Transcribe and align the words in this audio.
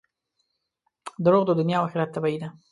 •دروغ 1.25 1.43
د 1.47 1.51
دنیا 1.59 1.77
او 1.79 1.85
آخرت 1.87 2.09
تباهي 2.13 2.37
ده. 2.41 2.47